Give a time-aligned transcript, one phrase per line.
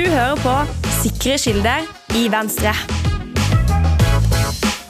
[0.00, 0.52] Du hører på
[1.02, 2.70] Sikre kilder i Venstre.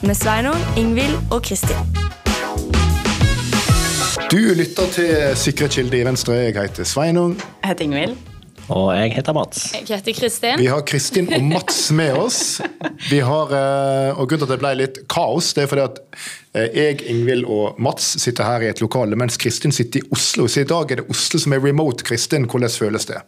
[0.07, 1.81] Med Sveinung, Ingvild og Kristin.
[4.31, 6.37] Du lytter til Sikre kilder i Venstre.
[6.45, 7.35] Jeg heter Sveinung.
[7.41, 8.15] Jeg heter Ingvild.
[8.69, 9.65] Og jeg heter Mats.
[9.73, 10.55] Jeg heter Kristin.
[10.63, 12.61] Vi har Kristin og Mats med oss.
[13.09, 16.01] Vi har, eh, og Grunnen til at det ble litt kaos, det er fordi at
[16.55, 20.47] eh, jeg, Ingvild og Mats sitter her i et lokale, mens Kristin sitter i Oslo.
[20.47, 22.07] Så i dag er det Oslo som er remote.
[22.07, 23.19] Kristin, hvordan føles det?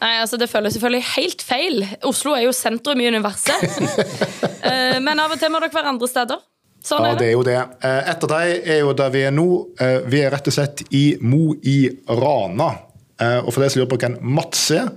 [0.00, 1.86] Nei, altså Det føles selvfølgelig helt feil.
[2.04, 3.64] Oslo er jo sentrum i universet.
[4.66, 6.40] Eh, Men av og til må dere være andre steder.
[6.82, 7.26] Sånn Ja, er det det.
[7.28, 7.58] er jo det.
[7.86, 9.44] Etter Et av dem er jo der vi er nå.
[9.78, 11.76] Eh, Vi er rett og slett i Mo i
[12.08, 12.66] Rana.
[13.20, 14.88] Eh, Og for de som lurer på hvem Mats er,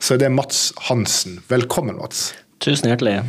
[0.00, 1.38] så er det Mats Hansen.
[1.48, 2.34] Velkommen, Mats.
[2.60, 3.22] Tusen hjertelig.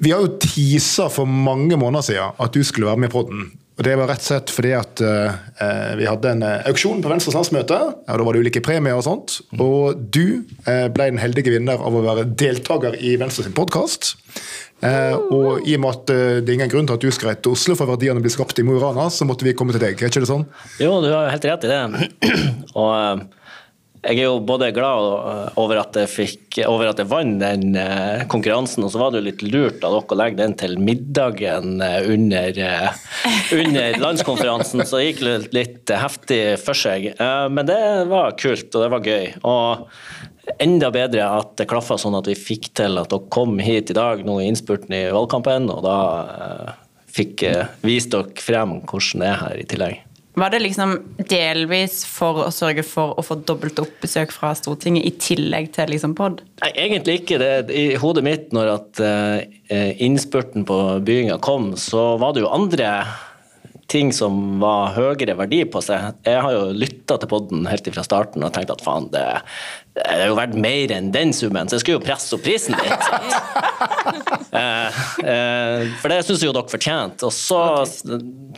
[0.00, 3.44] Vi har jo teasa for mange måneder siden at du skulle være med i podden.
[3.78, 7.10] Og det var rett og slett fordi at eh, vi hadde en eh, auksjon på
[7.12, 7.76] Venstres landsmøte.
[8.08, 9.36] Ja, da var det ulike premier og sånt.
[9.54, 14.16] Og du eh, ble den heldige vinner av å være deltaker i Venstres podkast.
[14.82, 17.32] Eh, og i og med at eh, det er ingen grunn til at du skal
[17.32, 19.74] reise til Oslo for verdiene blir skapt i Mo i Rana, så måtte vi komme
[19.74, 19.94] til deg.
[19.94, 20.46] Er ikke det sånn?
[20.82, 22.10] Jo, du har helt rett i det.
[22.82, 23.24] Og eh,
[24.08, 28.24] jeg er jo både glad over at jeg, fikk, over at jeg vant den eh,
[28.30, 31.82] konkurransen, og så var det jo litt lurt av dere å legge den til middagen
[31.84, 33.02] eh, under, eh,
[33.58, 37.10] under landskonferansen, så det gikk litt, litt heftig for seg.
[37.52, 39.28] Men det var kult, og det var gøy.
[39.44, 43.92] Og enda bedre at det klaffa sånn at vi fikk til at dere kom hit
[43.92, 45.98] i dag nå i innspurten i valgkampen, og da
[47.12, 47.44] fikk
[47.84, 50.07] vist dere frem hvordan det er her i tillegg.
[50.38, 50.94] Var det liksom
[51.30, 55.90] delvis for å sørge for å få dobbelt opp besøk fra Stortinget i tillegg til
[55.90, 56.42] liksom pod?
[56.62, 57.40] Nei, egentlig ikke.
[57.42, 62.52] Det, I hodet mitt, når at eh, innspurten på bygginga kom, så var det jo
[62.54, 62.92] andre
[63.88, 66.20] ting som var høyere verdi på seg.
[66.26, 69.24] Jeg har jo lytta til podden helt fra starten og tenkt at faen, det,
[69.98, 72.76] det er jo verdt mer enn den summen, så jeg skulle jo presse opp prisen
[72.78, 73.04] litt.
[74.60, 75.00] eh,
[75.32, 77.28] eh, for det syns jo dere fortjente.
[77.28, 77.60] Og så,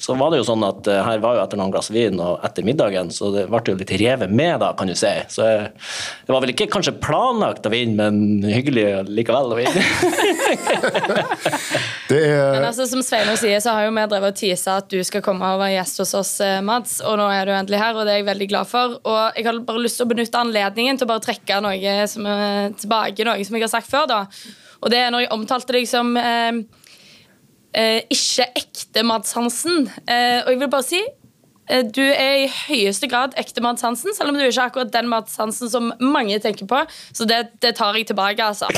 [0.05, 2.45] så var det jo sånn at eh, her var jo etter noen glass vin og
[2.47, 5.15] etter middagen, så det ble jo litt revet med, da, kan du si.
[5.33, 5.71] Så jeg,
[6.27, 9.81] det var vel ikke kanskje planlagt å vinne, men hyggelig likevel å vinne.
[12.11, 14.91] Det er Men altså, som Sveinung sier, så har jo vi drevet og teasa at
[14.91, 16.99] du skal komme og være gjest hos oss, eh, Mads.
[17.07, 18.99] Og nå er du endelig her, og det er jeg veldig glad for.
[19.05, 22.27] Og jeg har bare lyst til å benytte anledningen til å bare trekke noe som
[22.27, 24.11] er tilbake, noe som jeg har sagt før.
[24.11, 24.25] da.
[24.81, 26.63] Og det er når jeg omtalte deg som eh,
[27.77, 29.89] eh, ikke ekte Mads Hansen.
[30.07, 34.15] Eh, og jeg vil bare si eh, du er i høyeste grad ekte Mads Hansen,
[34.17, 36.79] selv om du ikke er akkurat den Mads Hansen som mange tenker på.
[37.13, 38.67] Så det, det tar jeg tilbake, altså.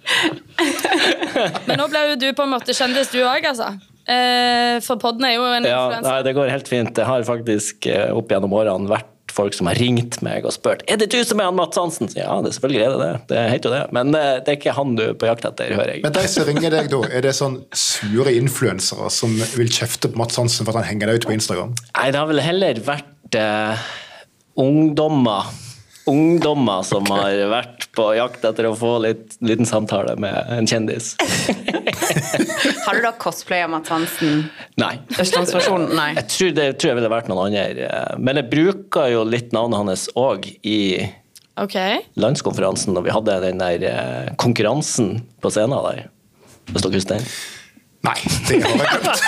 [1.68, 3.72] Men nå ble jo du på en måte kjendis, du òg, altså.
[4.10, 6.08] Eh, for podden er jo en Ja, influenser.
[6.10, 6.92] nei, det går helt fint.
[6.96, 10.80] Det har faktisk eh, opp gjennom årene vært folk som har ringt meg og spurt
[10.90, 12.08] er det du som er han Mats Hansen.
[12.10, 13.10] Så Ja, det selvfølgelig er det det.
[13.30, 13.82] Det heter jo det.
[13.94, 16.02] Men eh, det er ikke han du er på jakt etter, hører jeg.
[16.02, 20.18] Men de som ringer deg da, er det sånn sure influensere som vil kjefte på
[20.18, 21.76] Mats Hansen for at han henger deg ut på Instagram?
[21.94, 23.86] Nei, det har vel heller vært eh,
[24.58, 25.46] ungdommer.
[26.10, 31.12] Ungdommer som har vært på jakt etter å få litt liten samtale med en kjendis.
[32.86, 34.44] Har du da cosplaya Mads Hansen?
[34.80, 34.92] Nei.
[35.20, 35.94] Østlandsversjonen?
[35.96, 36.10] Nei.
[36.18, 37.88] Jeg tror det tror jeg ville vært noen andre.
[38.18, 40.80] Men jeg bruker jo litt navnet hans òg i
[41.60, 42.02] okay.
[42.20, 46.10] landskonferansen når vi hadde den der eh, konkurransen på scenen der.
[46.70, 47.26] Hvis dere husker den?
[48.00, 48.16] Nei,
[48.48, 49.20] det har jeg glemt.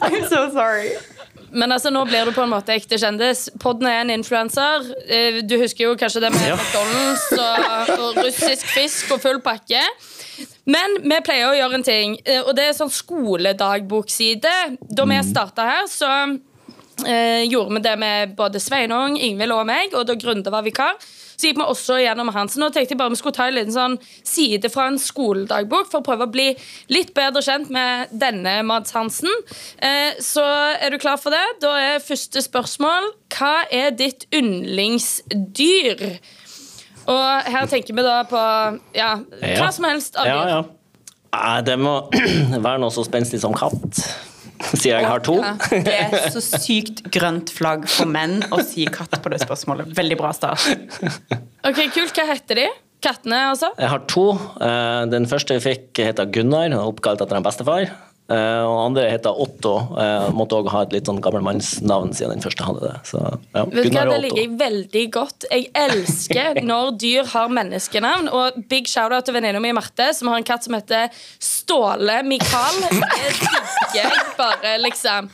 [0.00, 0.96] I'm so sorry.
[1.54, 3.46] Men altså, nå blir du på en måte ekte kjendis.
[3.62, 4.88] Podden er en influenser.
[5.06, 6.56] Eh, Du husker jo kanskje det med Ja.
[6.58, 9.82] McDonald's og, og russisk fisk og full pakke.
[10.66, 14.52] Men vi pleier å gjøre en ting, eh, og det er sånn skoledagbokside.
[14.96, 16.10] Da vi starta her, så
[17.02, 20.98] gjorde vi det med både Sveinung, Ingvild og meg, og da Grunde var vikar.
[21.34, 22.56] Så gikk vi også gjennom hans.
[22.60, 23.96] Nå tenkte jeg bare vi skulle ta en liten sånn
[24.26, 26.52] side fra en skoledagbok for å prøve å bli
[26.94, 29.32] litt bedre kjent med denne Mads Hansen.
[29.78, 30.44] Eh, så
[30.78, 31.42] er du klar for det?
[31.64, 36.06] Da er første spørsmål Hva er ditt yndlingsdyr?
[37.10, 38.40] Og her tenker vi da på
[38.96, 40.54] ja, hva som helst av dyr.
[40.54, 40.62] ja.
[40.62, 40.70] ja.
[41.66, 41.96] Det må
[42.66, 43.98] være noe så spenstig som katt.
[44.72, 45.36] Siden jeg har to.
[45.42, 45.52] Ja.
[45.86, 49.92] Det er så sykt grønt flagg for menn å si katt på det spørsmålet.
[49.96, 50.64] Veldig bra start.
[51.64, 52.14] Ok, Kult.
[52.16, 52.66] Hva heter de?
[53.04, 53.68] Kattene, altså?
[53.76, 54.24] Jeg har to.
[54.64, 57.90] Eh, Den første jeg fikk, heter Gunnar, oppkalt etter en bestefar.
[58.24, 59.74] Eh, Og andre heter Otto.
[59.92, 62.94] Uh, Måtte òg ha et litt sånn gammelmannsnavn siden den første hadde det.
[63.10, 63.20] Så,
[63.52, 65.44] ja, Vet du hva, Det ligger jeg veldig godt.
[65.52, 68.30] Jeg elsker når dyr har menneskenavn.
[68.32, 72.80] Og big shout-out til venninna mi Marte, som har en katt som heter Ståle Mikael.
[72.84, 75.28] Det digger jeg bare, liksom.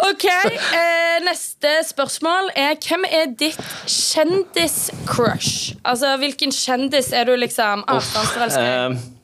[0.00, 5.76] Ok, eh, Neste spørsmål er hvem er ditt kjendiscrush?
[5.86, 9.19] Altså, Hvilken kjendis er du liksom avstandsforelsket i?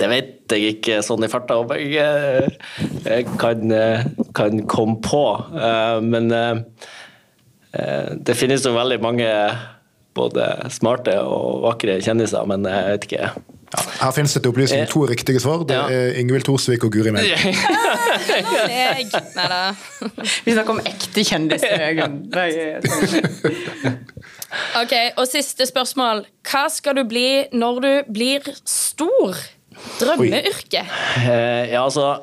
[0.00, 1.92] Det vet jeg ikke sånn i farta om jeg,
[3.04, 3.60] jeg kan,
[4.34, 5.20] kan komme på.
[5.54, 6.56] Eh, Men eh,
[7.76, 9.28] eh, det finnes jo veldig mange
[10.16, 13.30] både smarte og vakre kjendiser, men jeg vet ikke.
[13.70, 15.60] Ja, her finnes det til opplysning to riktige svar.
[15.68, 17.30] Det er Ingvild Thorsvik og Guri Melby.
[19.36, 19.60] Neida.
[20.44, 21.78] Vi snakker om ekte kjendiser.
[22.40, 22.82] Er-
[24.80, 26.24] Ok, Og siste spørsmål.
[26.50, 29.38] Hva skal du bli når du blir stor?
[30.00, 30.84] Drømmeyrke.
[31.26, 32.20] Eh, Ja, altså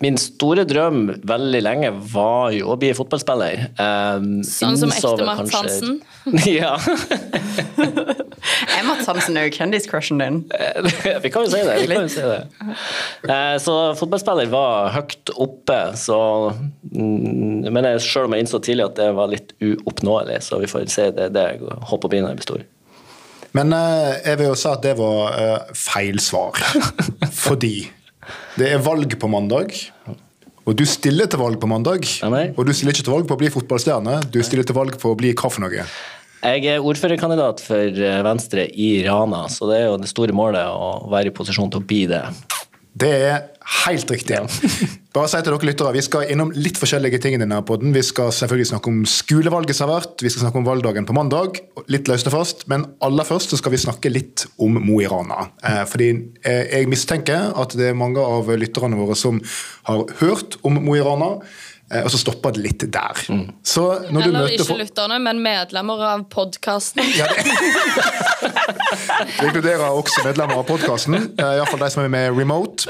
[0.00, 3.66] Min store drøm veldig lenge var jo å bli fotballspiller.
[3.76, 6.00] Eh, Sånn som ekte Mats kanskje- Hansen?
[6.48, 6.70] ja.
[8.78, 10.38] Er Mats Hansen òg kjendiscrushen din?
[11.22, 11.74] vi kan jo si det.
[11.82, 12.40] Vi kan jo si det.
[13.28, 16.16] Uh, Så fotballspiller var høyt oppe, så
[16.94, 20.66] mm, Men jeg- selv om jeg innså tidlig at det var litt uoppnåelig, så vi
[20.70, 22.64] får se det, det jeg håper å bli når jeg blir stor.
[23.56, 26.60] Men eh, jeg vil jo si at det var eh, feil svar.
[27.44, 27.74] Fordi
[28.60, 29.74] det er valg på mandag.
[30.68, 32.06] Og du stiller til valg på mandag.
[32.30, 32.46] Nei.
[32.54, 35.12] Og du stiller ikke til valg på å bli fotballstjerne, du stiller til valg på
[35.12, 35.86] å bli hva for noe.
[36.40, 40.70] Jeg er ordførerkandidat for eh, Venstre i Rana, så det er jo det store målet
[40.70, 42.22] å være i posisjon til å bli det.
[42.92, 43.38] Det er
[43.84, 44.40] helt riktig.
[45.14, 47.94] Bare si til dere lyttere, Vi skal innom litt forskjellige ting i denne podden.
[47.94, 51.16] Vi skal selvfølgelig snakke om skolevalget som har vært, vi skal snakke om valgdagen på
[51.16, 51.58] mandag.
[51.90, 55.08] Litt løst og fast, men aller først så skal vi snakke litt om Mo i
[55.10, 55.48] Rana.
[55.66, 56.12] Eh, fordi
[56.44, 59.42] eh, jeg mistenker at det er mange av lytterne våre som
[59.90, 61.36] har hørt om Mo i Rana,
[61.90, 63.16] og så stopper det litt der.
[63.66, 67.02] Så når du Eller møter ikke lytterne, men medlemmer av podkasten.
[67.02, 67.08] Det
[69.48, 72.86] inkluderer også medlemmer av podkasten, iallfall de som er med remote.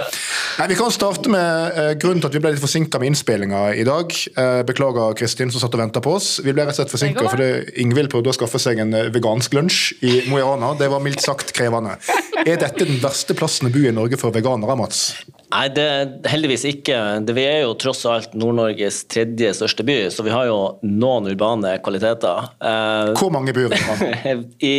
[0.58, 3.62] Nei, Vi kan starte med eh, grunnen til at vi ble litt forsinka med innspillinga
[3.80, 4.12] i dag.
[4.12, 6.28] Eh, beklager Kristin som satt og venta på oss.
[6.44, 7.50] Vi ble rett og slett forsinka fordi
[7.80, 10.74] Ingvild prøvde å skaffe seg en eh, vegansk lunsj i Mo i Rana.
[10.78, 11.96] Det var mildt sagt krevende.
[12.44, 15.00] Er dette den verste plassen å bo i Norge for veganere, Mats?
[15.50, 16.96] Nei, det er heldigvis ikke.
[17.26, 21.26] Det, vi er jo tross alt Nord-Norges tredje største by, så vi har jo noen
[21.32, 22.50] urbane kvaliteter.
[22.62, 24.36] Eh, Hvor mange bor Rana?
[24.70, 24.74] I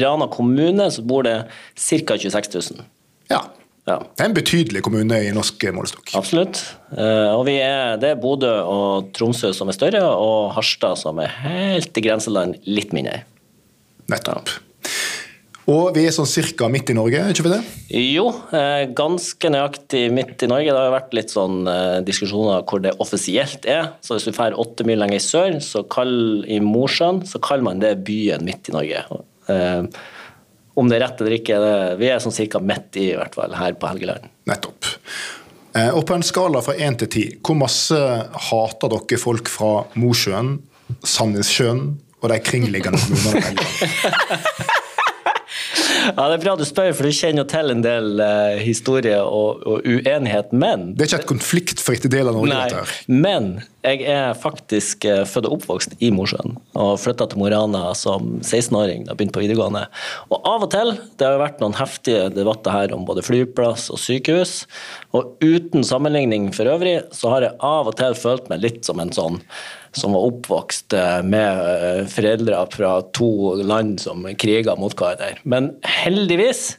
[0.00, 1.36] Rana kommune så bor det
[1.76, 2.16] ca.
[2.16, 2.86] 26 000.
[3.32, 3.42] Ja.
[3.88, 6.12] Ja, Det er en betydelig kommune i norsk målestokk.
[6.14, 6.60] absolutt.
[6.92, 11.18] Eh, og vi er, det er Bodø og Tromsø som er større, og Harstad som
[11.24, 13.22] er helt i grenseland litt mindre.
[14.12, 14.52] Nettopp.
[15.68, 17.60] Og vi er sånn cirka midt i Norge, er ikke vi det?
[18.00, 20.72] Jo, eh, ganske nøyaktig midt i Norge.
[20.72, 23.92] Det har vært litt sånn eh, diskusjoner hvor det offisielt er.
[24.00, 27.68] Så hvis du drar åtte mil lenger i sør, så kall, i Mosjøen, så kaller
[27.68, 29.04] man det byen midt i Norge.
[29.52, 30.00] Eh,
[30.80, 31.60] om det er rett eller ikke,
[32.00, 34.30] vi er sånn cirka midt i, i hvert fall, her på Helgeland.
[34.48, 34.88] Nettopp.
[35.92, 37.98] Og på en skala fra én til ti, hvor masse
[38.48, 40.56] hater dere folk fra Mosjøen,
[41.06, 41.84] Sandnessjøen
[42.22, 44.78] og de kringliggende kommunene?
[46.16, 49.18] Ja, Det er bra du spør, for du kjenner jo til en del uh, historie
[49.22, 50.52] og, og uenighet.
[50.52, 55.22] Men Det er ikke et konfliktfritt del av Norge, Nei, men jeg er faktisk eh,
[55.28, 59.38] født og oppvokst i Mosjøen og flytta til Mo i Rana som 16-åring da begynte
[59.38, 59.86] på videregående.
[60.28, 63.88] Og av og til, det har jo vært noen heftige debatter her om både flyplass
[63.92, 64.64] og sykehus,
[65.16, 69.00] og uten sammenligning for øvrig, så har jeg av og til følt meg litt som
[69.02, 69.40] en sånn
[69.96, 75.40] som var oppvokst eh, med eh, foreldre fra to land som kriga mot hverandre.
[75.42, 75.72] Men
[76.04, 76.76] heldigvis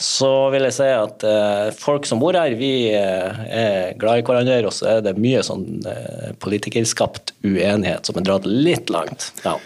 [0.00, 4.24] så vil jeg si at eh, folk som bor her, vi eh, er glad i
[4.24, 9.28] hverandre, og så er det mye sånn eh, politikerskapt uenighet som er dratt litt langt.
[9.44, 9.58] Ja.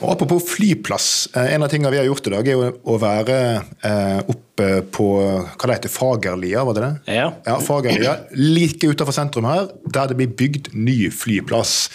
[0.00, 1.28] Og Apropos flyplass.
[1.36, 3.36] eh, En av tingene vi har gjort i dag, er å være
[3.84, 4.46] eh, oppe
[4.92, 7.14] på hva det heter, Fagerlia, var det det?
[7.16, 7.30] Ja.
[7.46, 11.90] ja Fagerlia, Like utenfor sentrum her, der det blir bygd ny flyplass.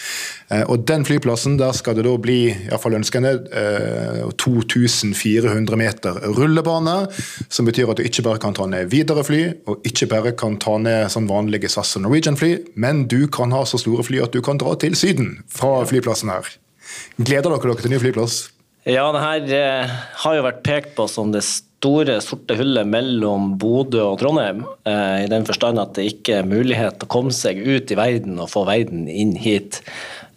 [0.50, 6.96] Eh, og Den flyplassen, der skal det da bli iallfall ønskende eh, 2400 meter rullebane.
[7.48, 10.58] Som betyr at du ikke bare kan ta ned videre fly, og ikke bare kan
[10.62, 14.34] ta ned sånn vanlige SAS og Norwegian-fly, men du kan ha så store fly at
[14.34, 16.54] du kan dra til Syden fra flyplassen her.
[17.16, 18.44] Gleder dere dere til ny flyplass?
[18.86, 23.56] Ja, det her eh, har jo vært pekt på som det store, sorte hullet mellom
[23.58, 24.60] Bodø og Trondheim.
[24.86, 27.98] Eh, I den forstand at det ikke er mulighet til å komme seg ut i
[27.98, 29.80] verden og få verden inn hit.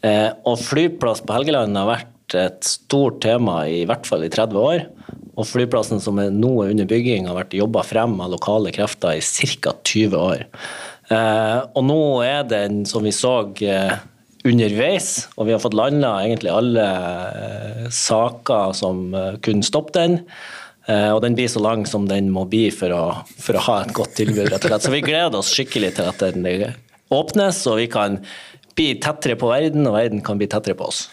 [0.02, 4.66] Eh, og flyplass på Helgeland har vært et stort tema i hvert fall i 30
[4.66, 4.84] år.
[5.38, 9.22] Og flyplassen som er nå er under bygging, har vært jobba frem av lokale krefter
[9.22, 9.22] i
[9.62, 9.78] ca.
[9.78, 10.48] 20 år.
[11.78, 13.38] Og nå er den, som vi så
[14.48, 20.20] underveis, og vi har fått landa egentlig alle eh, saker som eh, kunne stoppe den.
[20.88, 23.04] Eh, og den blir så lang som den må bli for å,
[23.40, 24.48] for å ha et godt tilbud.
[24.48, 24.88] rett og slett.
[24.88, 26.48] Så vi gleder oss skikkelig til at den
[27.12, 28.20] åpnes, og vi kan
[28.78, 31.08] bli tettere på verden, og verden kan bli tettere på oss.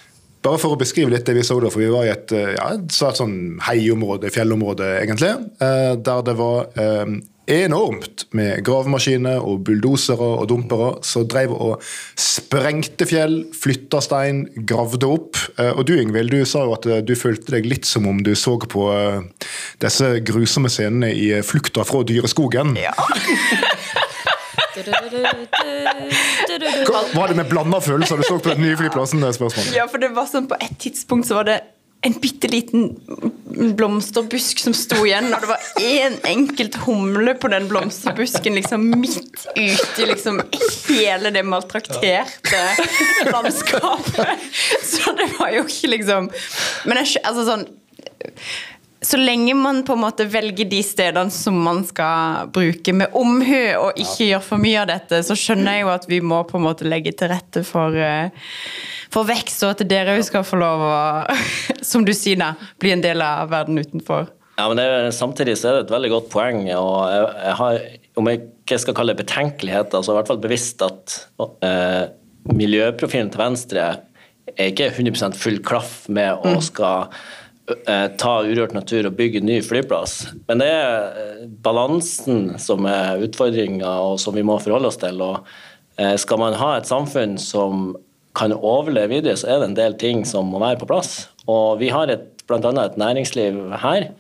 [0.47, 2.69] Bare for å beskrive litt det vi så da, for vi var i et, ja,
[2.77, 6.69] et sånn heiområde, fjellområde egentlig, der det var
[7.47, 11.85] enormt med gravemaskiner og bulldosere og dumpere som drev og
[12.19, 15.39] sprengte fjell, flytta stein, gravde opp.
[15.59, 18.23] Eh, Og du Ingvild, du sa jo at eh, du følte deg litt som om
[18.23, 19.23] du så på eh,
[19.83, 22.75] disse grusomme scenene i Flukta fra dyreskogen.
[26.87, 29.23] Hva, var det med blanda følelser du så på den nye flyplassen?
[29.23, 29.73] det er spørsmålet?
[29.77, 31.61] Ja, for det var sånn På et tidspunkt så var det
[32.05, 32.91] en bitte liten
[33.57, 39.47] blomsterbusk som sto igjen, og det var én enkelt humle på den blomsterbusken liksom midt
[39.57, 40.43] ute liksom
[40.89, 42.63] hele det maltrakterte
[43.33, 44.47] landskapet.
[44.85, 46.31] Så det var jo ikke liksom
[46.87, 47.67] Men jeg, altså sånn
[49.05, 53.59] så lenge man på en måte velger de stedene som man skal bruke med omhu,
[53.83, 56.57] og ikke gjør for mye av dette, så skjønner jeg jo at vi må på
[56.59, 58.33] en måte legge til rette for, eh,
[59.13, 60.97] for vekst, og at dere òg skal få lov å,
[61.91, 64.33] som du sier, da, bli en del av verden utenfor.
[64.57, 66.63] Ja, men det, er- Samtidig så er det et veldig godt poeng.
[66.73, 67.81] og jeg, jeg har,
[68.17, 71.19] Om jeg ikke skal kalle det betenkelighet, så er i hvert fall bevisst at
[71.61, 72.07] eh,
[72.57, 73.85] miljøprofilen til Venstre
[74.57, 77.27] er ikke 100 full klaff med å skal eh,
[77.67, 80.29] ta urørt natur og bygge ny flyplass.
[80.47, 85.19] Men det er eh, balansen som er utfordringa, og som vi må forholde oss til.
[85.23, 85.49] og
[85.99, 87.97] eh, Skal man ha et samfunn som
[88.37, 91.27] kan overleve videre, så er det en del ting som må være på plass.
[91.51, 92.13] Og vi har
[92.47, 92.71] bl.a.
[92.85, 94.11] et næringsliv her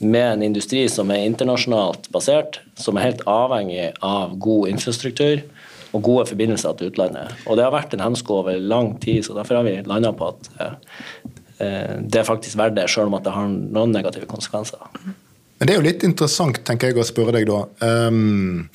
[0.00, 5.44] med en industri som er internasjonalt basert, som er helt avhengig av god infrastruktur
[5.90, 7.34] og gode forbindelser til utlandet.
[7.46, 10.32] Og det har vært en hemsko over lang tid, så derfor har vi landa på
[10.32, 10.74] at eh,
[11.24, 14.80] eh, det er faktisk verdt det, selv om at det har noen negative konsekvenser.
[15.60, 17.58] Men det er jo litt interessant, tenker jeg, å spørre deg da.
[17.84, 18.70] Um,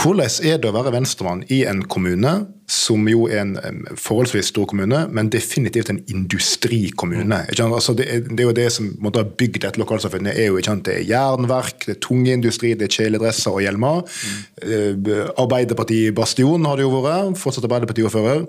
[0.00, 2.32] hvordan er det å være venstremann i en kommune
[2.70, 7.42] som jo er en forholdsvis stor kommune, men definitivt en industrikommune?
[7.50, 7.76] Sant?
[7.76, 10.32] Altså det, er, det er jo det som måtte ha bygd dette lokalsamfunnet.
[10.32, 10.86] er jo ikke sant?
[10.88, 14.00] Det er jernverk, det er tungeindustri, det er kjeledresser og hjelmer.
[14.08, 14.40] Mm.
[14.64, 18.46] Uh, Arbeiderpartiet Bastion har det jo vært, fortsatt Arbeiderparti-ordfører.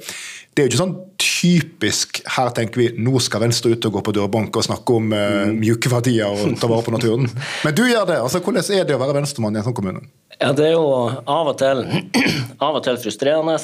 [0.51, 4.01] Det er jo ikke sånn typisk her tenker vi nå skal Venstre ut og gå
[4.03, 7.29] på dørbank og snakke om uh, mjuke verdier og ta vare på naturen.
[7.65, 8.20] Men du gjør det.
[8.20, 10.03] altså Hvordan er det å være venstremann i en sånn kommune?
[10.41, 11.86] Ja, det er jo av og til,
[12.65, 13.58] av og til frustrerende,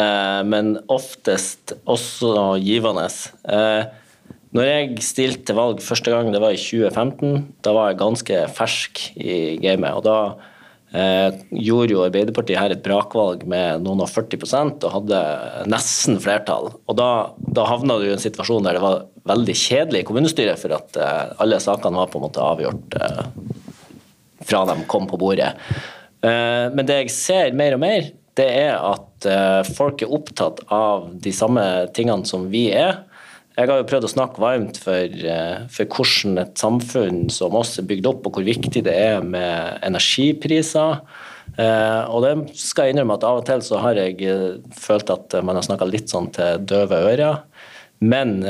[0.00, 3.08] eh, men oftest også givende.
[3.52, 3.82] Eh,
[4.56, 8.40] når jeg stilte til valg første gang, det var i 2015, da var jeg ganske
[8.56, 9.94] fersk i gamet.
[9.94, 10.16] og da
[10.94, 15.22] eh, gjorde jo Arbeiderpartiet her et brakvalg med noen og 40% og hadde
[15.72, 16.72] nesten flertall.
[16.86, 20.60] Og da, da havna du i en situasjon der det var veldig kjedelig i kommunestyret,
[20.60, 23.22] for at eh, alle sakene var på en måte avgjort eh,
[24.42, 25.52] fra de kom på bordet.
[26.22, 30.62] Eh, Men det jeg ser mer og mer, det er at eh, folk er opptatt
[30.72, 31.64] av de samme
[31.96, 33.02] tingene som vi er.
[33.52, 37.78] Jeg har jo prøvd å snakke varmt for, eh, for hvordan et samfunn som oss
[37.78, 41.02] er bygd opp, og hvor viktig det er med energipriser.
[41.58, 45.10] Eh, Og det skal jeg innrømme at av og til så har jeg eh, følt
[45.10, 47.42] at man har snakka litt sånn til døve ører.
[48.00, 48.42] Men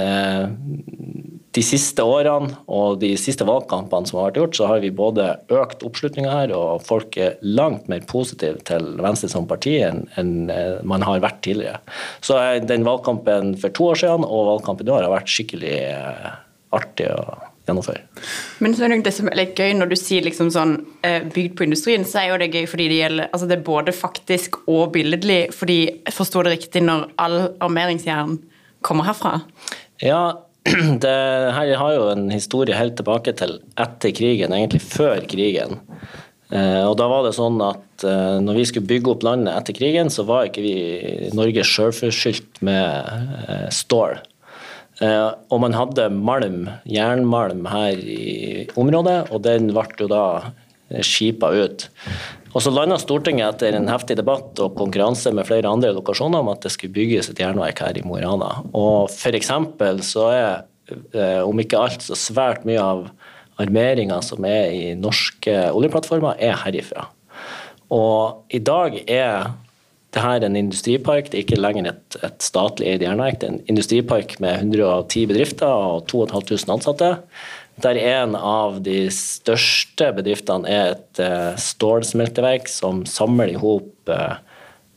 [1.52, 5.26] de siste årene og de siste valgkampene som har vært gjort, så har vi både
[5.52, 10.50] økt oppslutninga her, og folk er langt mer positive til Venstre som parti enn enn,
[10.50, 11.80] eh, man har vært tidligere.
[12.24, 15.74] Så eh, den valgkampen for to år siden og valgkampen i år har vært skikkelig
[15.90, 16.30] eh,
[16.72, 17.24] artig å
[17.68, 18.00] gjennomføre.
[18.64, 21.58] Men så er det det som er litt gøy når du sier liksom sånn bygd
[21.58, 24.56] på industrien, så er jo det gøy fordi det gjelder Altså det er både faktisk
[24.64, 28.40] og billedlig, fordi jeg forstår det riktig når all armeringsjern
[28.82, 29.36] kommer herfra.
[30.02, 30.24] Ja,
[31.04, 31.18] det
[31.56, 35.80] her har jo en historie helt tilbake til etter krigen, egentlig før krigen.
[36.52, 39.76] Eh, og da var det sånn at eh, når vi skulle bygge opp landet etter
[39.76, 40.74] krigen, så var ikke vi
[41.36, 44.20] Norge sjølforskyldt med eh, stål.
[45.02, 50.26] Og man hadde malm, jernmalm her i området, og den ble jo da
[51.02, 51.88] skipa ut.
[52.52, 56.50] Og så landa Stortinget etter en heftig debatt og konkurranse med flere andre lokasjoner om
[56.52, 58.50] at det skulle bygges et jernverk her i Mo i Rana.
[58.76, 60.64] Og eksempel så er,
[61.14, 63.06] eh, om ikke alt, så svært mye av
[63.62, 67.08] armeringa som er i norske oljeplattformer, er herifra.
[67.92, 69.52] Og i dag er
[70.12, 73.38] det her en industripark, det er ikke lenger et, et statlig eid jernverk.
[73.40, 77.14] Det er en industripark med 110 bedrifter og 2500 ansatte.
[77.82, 84.36] Der en av de største bedriftene er et eh, stålsmelteverk som samler i hop eh,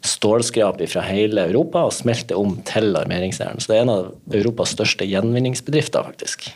[0.06, 3.58] stålskrap fra hele Europa og smelter om til armeringsjern.
[3.58, 6.52] Så det er en av Europas største gjenvinningsbedrifter, faktisk.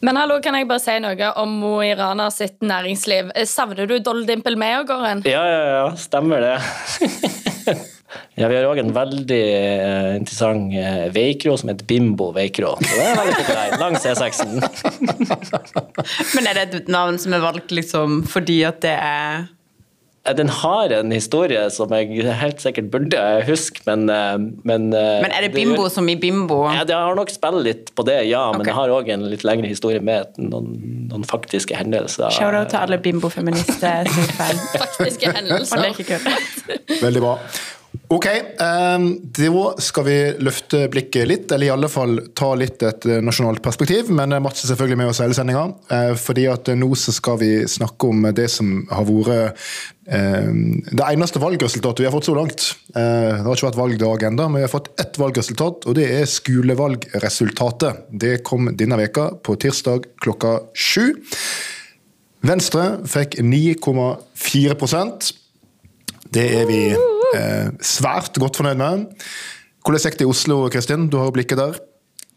[0.00, 3.34] Men hallo, kan jeg bare si noe om Mo i Rana sitt næringsliv?
[3.34, 5.24] Eh, Savner du Dolly Dimple med, Gården?
[5.28, 6.58] Ja, ja, ja, stemmer det.
[8.40, 12.72] ja, Vi har òg en veldig eh, interessant eh, veikro som heter Bimbo veikro.
[12.80, 14.58] Det er veldig populær langs E6-en.
[16.34, 19.48] Men er det et navn som er valgt liksom fordi at det er
[20.36, 24.36] Den har en historie som jeg helt sikkert burde huske, men eh,
[24.68, 26.62] Men, Men er det bimbo som i bimbo?
[26.72, 28.68] Ja, det har nok spilt litt på det, ja, men Ok.
[28.68, 30.72] det har òg en litt lengre historie med noen,
[31.10, 32.30] noen faktiske hendelser.
[32.36, 34.08] Shout-out til alle bimbo-feminister.
[34.12, 34.64] som er fan.
[34.78, 35.92] Faktiske hendelser.
[35.98, 37.04] det er.
[37.04, 37.36] Veldig bra.
[38.10, 38.26] Ok,
[38.58, 43.18] um, da skal vi løfte blikket litt, eller i alle fall ta litt et eh,
[43.22, 44.12] nasjonalt perspektiv.
[44.14, 47.50] Men eh, Mats er selvfølgelig med oss hele sendinga, eh, fordi at nå skal vi
[47.70, 49.66] snakke om det som har vært
[50.06, 50.52] eh,
[50.90, 52.68] det eneste valgresultatet vi har fått så langt.
[52.94, 53.06] Det
[53.46, 58.06] har ikke vært valgdag ennå, men vi har fått ett valgresultat, og det er skolevalgresultatet.
[58.10, 61.16] Det kom denne veka på tirsdag klokka sju.
[62.46, 65.34] Venstre fikk 9,4%
[66.30, 67.19] det er vi
[67.84, 69.06] svært godt fornøyd med.
[69.84, 71.08] Hvordan gikk det i Oslo, Kristin?
[71.12, 71.78] Du har blikket der.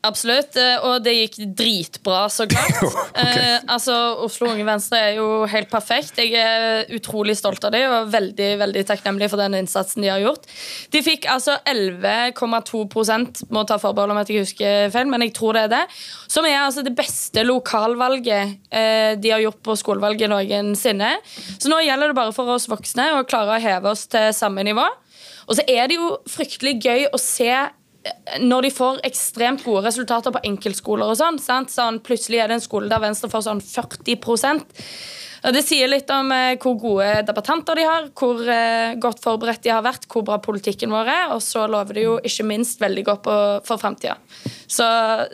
[0.03, 2.75] Absolutt, eh, og det gikk dritbra, så klart.
[2.83, 3.21] okay.
[3.23, 3.95] eh, altså,
[4.25, 6.17] Oslo Unge Venstre er jo helt perfekt.
[6.19, 10.19] Jeg er utrolig stolt av dem og veldig veldig takknemlig for den innsatsen de har
[10.19, 10.49] gjort.
[10.91, 15.55] De fikk altså 11,2% må ta forbehold om at jeg husker feil, men jeg tror
[15.55, 15.83] det er det.
[16.27, 21.13] Som er altså det beste lokalvalget eh, de har gjort på skolevalget noensinne.
[21.55, 24.67] Så nå gjelder det bare for oss voksne å klare å heve oss til samme
[24.67, 24.83] nivå.
[25.47, 27.51] Og så er det jo fryktelig gøy å se
[28.43, 31.71] når de får ekstremt gode resultater på enkeltskoler og sånn, sant?
[31.71, 34.81] sånn plutselig er det en skole der Venstre får sånn 40%
[35.43, 39.65] og Det sier litt om eh, hvor gode debattanter de har, hvor eh, godt forberedt
[39.65, 42.79] de har vært, hvor bra politikken vår er, og så lover det jo ikke minst
[42.79, 43.35] veldig godt på,
[43.67, 44.15] for framtida.
[44.71, 44.87] Så,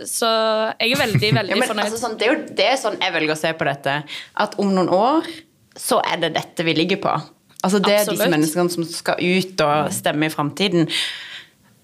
[0.09, 0.31] så
[0.79, 1.85] jeg er veldig, veldig Ja, men, fornøyd.
[1.85, 3.99] altså, sånn, det, er jo, det er sånn jeg velger å se på dette.
[4.47, 5.29] At om noen år
[5.77, 7.13] så er det dette vi ligger på.
[7.61, 10.89] Altså Det er disse menneskene som skal ut og stemme i framtiden.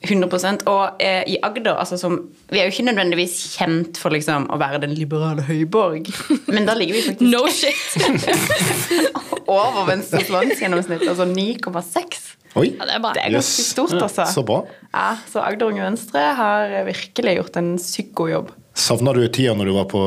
[0.04, 2.18] 100 Og eh, i Agder altså, som,
[2.52, 6.12] Vi er jo ikke nødvendigvis kjent for liksom, å være den liberale høyborg,
[6.52, 9.16] men da ligger vi faktisk No shit!
[9.56, 11.06] over Venstres landsgjennomsnitt.
[11.10, 12.36] Altså 9,6.
[12.56, 13.12] Oi, Ja, det er bra.
[13.16, 13.72] Det er ganske Yes.
[13.74, 14.26] stort, altså.
[14.32, 14.62] så bra.
[14.94, 18.54] Ja, så Agder Unge Venstre har virkelig gjort en sykt god jobb.
[18.76, 20.02] Savna du tida når du var på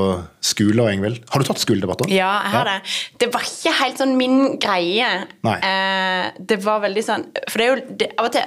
[0.44, 1.22] skole, Engvild?
[1.32, 2.10] Har du tatt skoledebatter?
[2.12, 2.76] Ja, jeg har det.
[3.20, 5.08] Det var ikke helt sånn min greie.
[5.46, 5.56] Nei.
[5.64, 8.44] Eh, det var veldig sånn For det er jo det, Av og til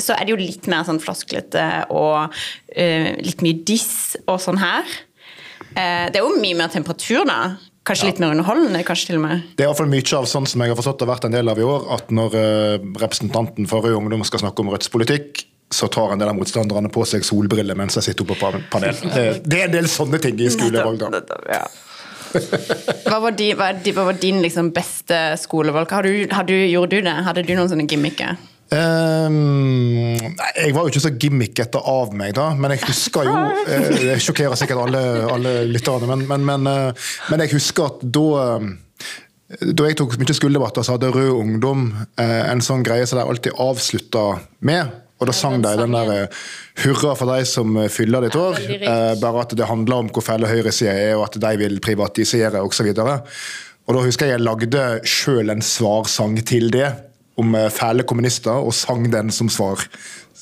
[0.00, 4.60] så er det jo litt mer sånn flosklete og uh, litt mye diss og sånn
[4.62, 4.88] her.
[5.72, 7.54] Uh, det er jo mye mer temperatur, da.
[7.82, 9.46] Kanskje litt mer underholdende, kanskje til og med.
[9.58, 11.34] Det er i hvert fall mye av sånn som jeg har forstått har vært en
[11.34, 14.92] del av i år, at når uh, representanten for Rød Ungdom skal snakke om Rødts
[14.92, 18.60] politikk, så tar en del av motstanderne på seg solbriller mens de sitter oppe på
[18.70, 18.98] panel.
[19.16, 21.40] Det, det er en del sånne ting i skolevalg, da.
[21.48, 21.64] Ja.
[23.08, 25.90] Hva var din, hva var din liksom beste skolevalg?
[25.92, 27.12] Har du, har du, gjorde du det?
[27.26, 28.38] Hadde du noen sånne gimmicker?
[28.72, 33.34] Ehm, nei, jeg var jo ikke så gimmickete av meg, da, men jeg husker jo
[33.68, 38.06] eh, Det sjokkerer sikkert alle, alle lytterne, men, men, men, eh, men jeg husker at
[38.16, 38.72] da eh,
[39.52, 41.82] da jeg tok mye skoledebatter, så hadde Rød Ungdom
[42.16, 44.22] en sånn greie som de alltid avslutta
[44.64, 44.94] med.
[45.20, 46.30] Og da sang de den der
[46.80, 48.56] 'Hurra for de som fyller ditt år'.
[49.20, 52.88] Bare at det handler om hvor fæle høyresida er, og at de vil privatisere osv.
[52.96, 56.88] Og da husker jeg jeg lagde sjøl en svarsang til det,
[57.40, 59.80] om eh, fæle kommunister, og sang den som svar.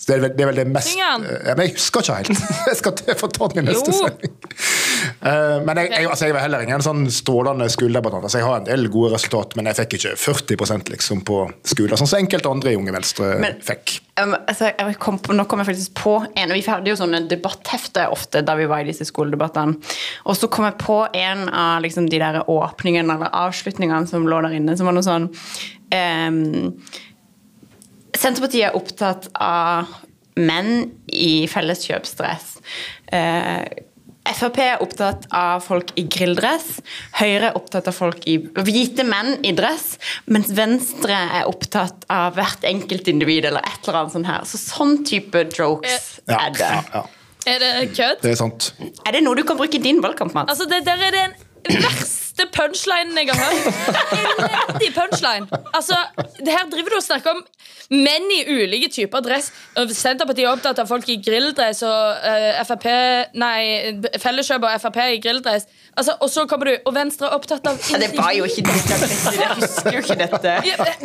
[0.00, 0.94] Så det, er vel, det er vel det mest.
[0.96, 2.44] Eh, ja, Men jeg husker ikke helt.
[2.70, 4.32] Jeg skal til- få ta den i neste sending.
[5.20, 8.24] Eh, men jeg, jeg, altså, jeg var heller ingen sånn strålende skoledebattant.
[8.26, 11.96] Altså, jeg har en del gode resultat, men jeg fikk ikke 40% liksom, på skolen,
[12.00, 13.98] sånn som enkelte andre i Unge Venstre Men- fikk.
[14.20, 16.96] Um, altså, jeg kom på, nå kom jeg faktisk på en, og Vi hadde jo
[17.00, 19.76] sånne debatthefter ofte da vi var i disse skoledebattene.
[20.28, 24.40] Og så kom jeg på en av liksom, de der åpningene eller avslutningene som lå
[24.46, 25.28] der inne, som var noe sånn
[28.20, 29.88] Senterpartiet er opptatt av
[30.40, 32.50] menn i felleskjøpsdress.
[33.12, 33.64] Eh,
[34.30, 36.76] Frp er opptatt av folk i grilldress.
[37.18, 39.94] Høyre er opptatt av folk i hvite menn i dress.
[40.30, 44.44] Mens Venstre er opptatt av hvert enkelt individ eller et eller annet sånt her.
[44.46, 46.60] Så sånn type jokes Ja, er det.
[46.60, 47.02] ja, ja,
[47.50, 48.20] Er det kødd?
[48.22, 48.70] det er sant.
[49.08, 50.52] Er det noe du kan bruke i din valgkamp, Mats?
[50.52, 51.32] Altså, det der er den
[51.82, 54.10] verste verste punchlinen jeg har hørt.
[54.80, 55.46] Elendig punchline.
[55.74, 55.96] Altså,
[56.38, 57.42] det her driver du og snakker om
[57.90, 59.50] menn i ulike typer dress.
[59.90, 62.86] Senterpartiet er opptatt av folk i grilldress, og uh, FAP,
[63.40, 65.66] Nei, Felleskjøp og Frp i grilldress.
[65.98, 68.62] Altså, og så kommer du, og Venstre er opptatt av Ja, det var jo ikke
[68.62, 68.98] dette.
[69.34, 70.52] Jeg husker jo ikke dette.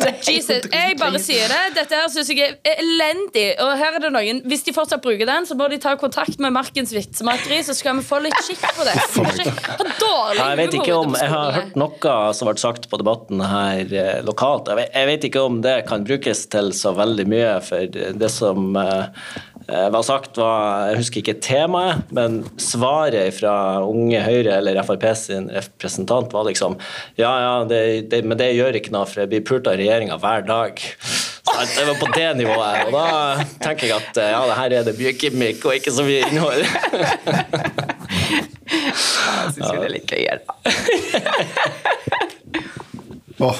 [0.06, 1.62] eh, Jesus, jeg bare sier det.
[1.80, 3.48] Dette her synes jeg er elendig.
[3.64, 6.38] Og her er det noen Hvis de fortsatt bruker den, så må de ta kontakt
[6.42, 8.94] med Markens vitsemakeri, så skal vi få litt skikk på det.
[9.98, 13.42] Dårlig Ja, Jeg vet ikke om, jeg har hørt noe som ble sagt på debatten
[13.42, 14.70] her eh, lokalt.
[14.70, 18.30] Jeg vet, jeg vet ikke om det kan brukes til så veldig mye, for det
[18.30, 19.26] som eh,
[19.66, 25.08] eh, var sagt, var Jeg husker ikke temaet, men svaret fra Unge Høyre eller Frp
[25.18, 26.78] sin representant var liksom
[27.18, 30.20] Ja, ja, det, det, men det gjør ikke noe, for jeg blir pult av regjeringa
[30.22, 30.86] hver dag.
[31.76, 32.86] Det var på det nivået.
[32.86, 35.94] Og da tenker jeg at eh, ja, det her er det mye gimmick og ikke
[35.94, 36.66] så mye innhold.
[38.26, 40.24] Jeg syns jo det er litt gøy.
[40.26, 40.40] da.
[43.38, 43.56] Oh.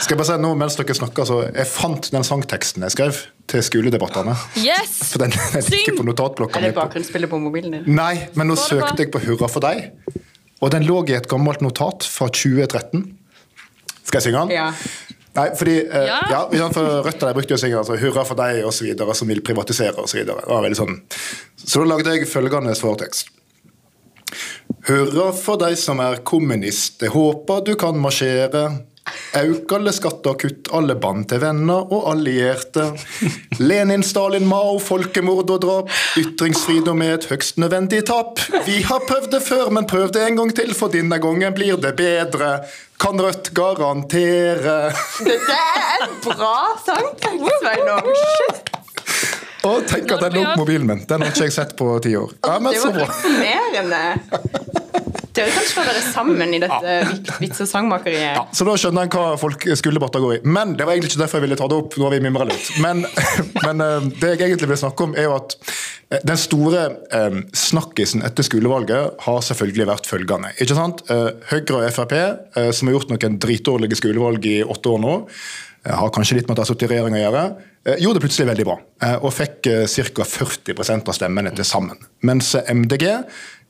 [0.00, 3.18] Skal jeg bare si nå mens dere snakker, så Jeg fant den sangteksten jeg skrev
[3.52, 4.32] til skoledebattene.
[4.56, 4.94] Yes!
[5.12, 6.70] For den den ligger på notatblokka Er mi.
[6.72, 7.84] det på- mobilen din?
[7.94, 9.90] Nei, men nå søkte jeg på Hurra for deg,
[10.62, 13.04] og den lå i et gammelt notat fra 2013.
[14.04, 14.50] Skal jeg synge den?
[14.56, 14.72] Ja.
[15.34, 16.48] Nei, fordi eh, Ja.
[16.52, 16.68] ja.
[16.72, 19.98] for Rødt de brukte jo å synge altså, 'Hurra for deg' osv., som vil privatisere
[19.98, 20.06] osv.
[20.06, 20.40] Så, videre.
[20.40, 21.00] det var sånn.
[21.58, 23.28] så da lagde jeg følgende svartekst.
[24.84, 28.66] Hurra for deg som er kommunist, jeg håper du kan marsjere.
[29.36, 32.86] Auk alle skatter, kutt alle bånd til venner og allierte.
[33.60, 35.90] Lenin, Stalin, Mao, folkemord og drap.
[36.20, 38.40] Ytringsfridom er et høgst nødvendig tap.
[38.68, 41.80] Vi har prøvd det før, men prøv det en gang til, for denne gangen blir
[41.80, 42.56] det bedre.
[43.00, 44.78] Kan Rødt garantere.
[45.26, 48.73] Dette er en bra sang, Svein Shit,
[49.64, 51.04] Og tenk at den lå på mobilen min.
[51.08, 52.32] Den har ikke jeg sett på ti år.
[52.44, 53.08] Ja, men det så var bra.
[53.24, 54.02] imponerende.
[55.34, 58.36] Dere kan slå dere sammen i dette vits- vits- og sangmakeriet.
[58.36, 60.38] Ja, så da skjønner jeg hva folk skoledebatter går i.
[60.46, 61.96] Men det var egentlig ikke derfor jeg ville ta det opp.
[61.98, 62.68] nå har vi mimra litt.
[62.84, 63.02] Men,
[63.66, 65.56] men eh, det jeg egentlig vil snakke om, er jo at
[66.12, 66.84] eh, den store
[67.18, 70.54] eh, snakkisen etter skolevalget har selvfølgelig vært følgende.
[70.62, 71.02] Ikke sant?
[71.10, 75.16] Eh, Høyre og Frp, eh, som har gjort noen dritdårlige skolevalg i åtte år nå,
[75.26, 77.42] eh, har kanskje litt med at jeg har sittet i regjering å gjøre,
[77.84, 78.78] eh, gjorde det plutselig veldig bra.
[79.02, 80.24] eh, Og fikk eh, ca.
[80.24, 81.98] 40% av stemmene til sammen.
[82.22, 83.24] Mens MDG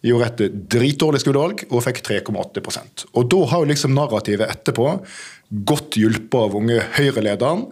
[0.04, 5.00] gjorde et dritdårlig skuddvalg og fikk 3,8% Og Da har jo liksom narrativet etterpå,
[5.64, 7.64] godt hjulpet av unge Høyre-lederen,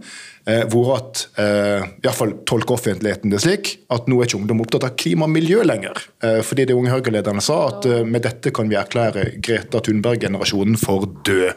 [0.46, 4.96] eh, vært at iallfall tolker offentligheten det slik at nå er ikke ungdom opptatt av
[4.96, 6.00] klima og miljø lenger.
[6.24, 10.80] Eh, fordi de unge Høyre-lederne sa at eh, med dette kan vi erklære Greta Thunberg-generasjonen
[10.80, 11.52] for død.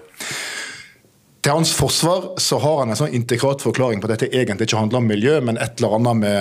[1.46, 4.80] Til hans forsvar så har han en sånn integrat forklaring på at dette egentlig ikke
[4.82, 6.40] handler om miljø, men et eller annet med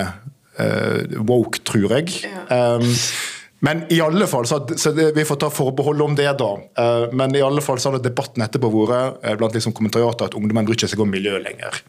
[0.57, 2.23] uh, woke, tror jeg.
[2.49, 2.87] Um,
[3.65, 6.49] men i alle fall, så, så det, vi får ta forbehold om det, da.
[6.81, 10.39] Uh, men i alle fall så har debatten etterpå vært uh, blant liksom kommentariater at
[10.39, 11.83] ungdommen bryr seg om miljø lenger.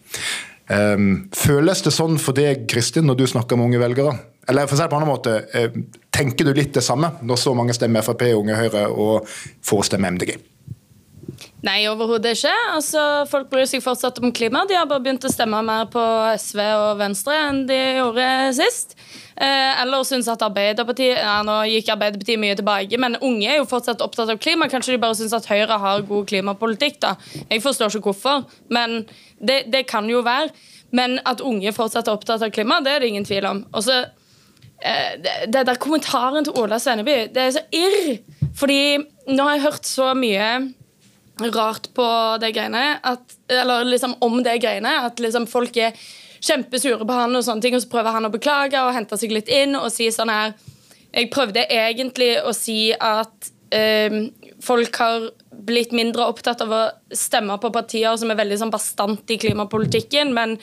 [0.69, 4.13] Um, føles det sånn for deg, Kristin, når du snakker med unge velgere?
[4.51, 5.73] Eller for å si det på en annen måte, eh,
[6.15, 9.27] tenker du litt det samme når så mange stemmer Frp, Unge Høyre og
[9.67, 10.37] får stemme MDG?
[11.64, 12.53] Nei, overhodet ikke.
[12.75, 14.66] Altså, folk bryr seg fortsatt om klima.
[14.69, 16.03] De har bare begynt å stemme mer på
[16.37, 18.27] SV og Venstre enn de gjorde
[18.59, 18.92] sist.
[19.37, 23.66] Eh, eller syns at Arbeiderpartiet ja, Nå gikk Arbeiderpartiet mye tilbake, men unge er jo
[23.69, 24.69] fortsatt opptatt av klima.
[24.73, 27.16] Kanskje de bare syns at Høyre har god klimapolitikk, da.
[27.49, 29.03] Jeg forstår ikke hvorfor, men
[29.40, 30.53] det, det kan jo være.
[30.97, 33.64] Men at unge fortsatt er opptatt av klima, det er det ingen tvil om.
[33.73, 38.19] Og så eh, det, det der kommentaren til Ola Svenneby, det er så irr.
[38.57, 38.83] Fordi
[39.33, 40.51] nå har jeg hørt så mye
[41.40, 42.07] rart på
[42.40, 45.96] det greiene at, Eller liksom om det greiene At liksom folk er
[46.40, 49.35] kjempesure på han og sånne ting Og så prøver han å beklage og hente seg
[49.35, 50.55] litt inn Og si sånn her
[51.12, 54.22] Jeg prøvde egentlig å si at eh,
[54.64, 55.29] Folk har
[55.66, 60.33] blitt mindre opptatt av å stemme på partier Som er veldig sånn bastant i klimapolitikken
[60.37, 60.57] Men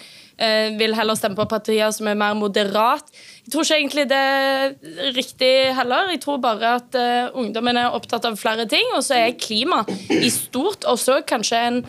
[0.80, 3.10] vil heller stemme på partier som er mer moderat.
[3.46, 6.10] Jeg tror ikke egentlig det er riktig heller.
[6.13, 9.84] Jeg tror bare at eh, ungdommen er opptatt av flere ting Og så er klima
[10.10, 11.84] i stort også kanskje en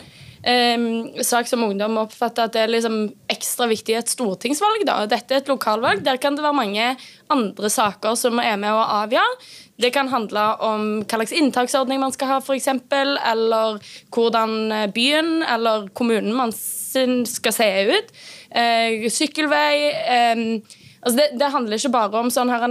[0.45, 2.99] eh, sak som ungdom oppfatter at det er liksom
[3.31, 4.85] ekstra viktig i et stortingsvalg.
[4.87, 5.01] Da.
[5.09, 6.05] Dette er et lokalvalg.
[6.05, 6.89] Der kan det være mange
[7.33, 9.39] andre saker som er med å avgjøre.
[9.81, 13.81] Det kan handle om hva slags inntaksordning man skal ha, f.eks., eller
[14.15, 18.15] hvordan byen eller kommunen man skal se ut.
[18.55, 19.91] Eh, sykkelvei.
[19.91, 20.43] Eh,
[21.01, 22.69] altså det, det handler ikke bare om, sånn her,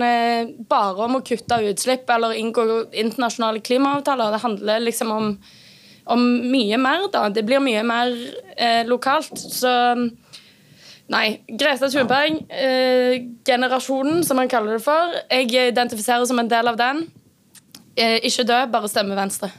[0.70, 4.32] bare om å kutte utslipp eller inngå internasjonale klimaavtaler.
[4.32, 5.28] Det handler liksom om,
[6.10, 7.08] om mye mer.
[7.12, 7.28] da.
[7.28, 8.12] Det blir mye mer
[8.56, 9.36] eh, lokalt.
[9.38, 9.72] Så
[11.12, 11.44] Nei.
[11.48, 15.12] Greta Thunberg, eh, som man kaller det for.
[15.30, 17.04] Jeg identifiserer som en del av den.
[17.96, 19.50] Eh, ikke dø, bare stemme Venstre.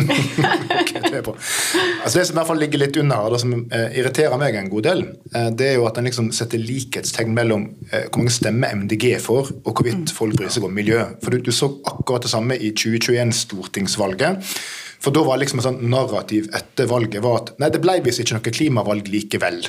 [0.00, 1.34] Ok, det, er bra.
[2.04, 4.70] altså det som i hvert fall ligger litt under her, som eh, irriterer meg en
[4.70, 5.02] god del,
[5.34, 9.16] eh, det er jo at en liksom setter likhetstegn mellom eh, hvor mange stemmer MDG
[9.24, 11.02] får, og hvorvidt folk bryr seg om miljø.
[11.24, 14.54] For du, du så akkurat det samme i 2021-stortingsvalget.
[15.00, 18.20] For da var liksom et sånt narrativ etter valget var at nei, det ble visst
[18.22, 19.62] ikke noe klimavalg likevel.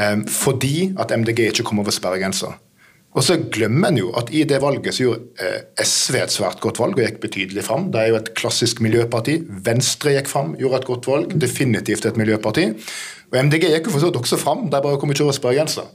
[0.00, 2.54] Um, fordi at MDG ikke kom over sperregrensa.
[3.10, 6.60] Og så glemmer en jo at i det valget så gjorde eh, SV et svært
[6.62, 7.88] godt valg og gikk betydelig fram.
[7.90, 9.40] Det er jo et klassisk miljøparti.
[9.66, 11.34] Venstre gikk fram, gjorde et godt valg.
[11.42, 12.68] Definitivt et miljøparti.
[13.32, 15.88] Og MDG gikk jo for så vidt også fram, de bare kom ikke over sperregrensa.